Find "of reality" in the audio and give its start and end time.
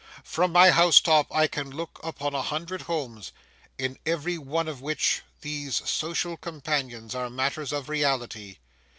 7.71-8.57